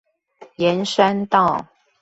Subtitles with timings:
[0.57, 1.67] 沿山道